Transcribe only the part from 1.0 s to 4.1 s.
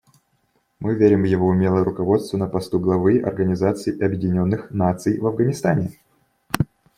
в его умелое руководство на посту главы Организации